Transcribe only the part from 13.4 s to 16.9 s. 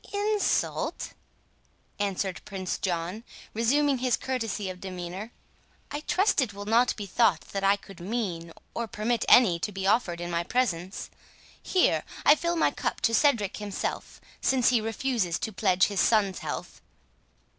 himself, since he refuses to pledge his son's health."